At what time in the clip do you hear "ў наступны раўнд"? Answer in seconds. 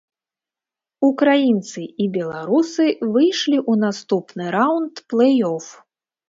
3.61-5.05